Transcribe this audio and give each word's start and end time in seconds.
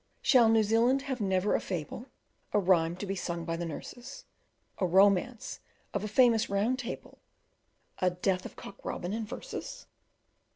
Shall 0.23 0.49
New 0.49 0.63
Zealand 0.63 1.03
have 1.03 1.21
never 1.21 1.53
a 1.53 1.61
fable, 1.61 2.07
A 2.53 2.59
rhyme 2.59 2.95
to 2.95 3.05
be 3.05 3.15
sung 3.15 3.45
by 3.45 3.55
the 3.55 3.67
nurses, 3.67 4.25
A 4.79 4.85
romance 4.87 5.59
of 5.93 6.03
a 6.03 6.07
famous 6.07 6.49
Round 6.49 6.79
Table, 6.79 7.19
A 7.99 8.09
"Death 8.09 8.43
of 8.47 8.55
Cock 8.55 8.83
Robin" 8.83 9.13
in 9.13 9.27
verses? 9.27 9.85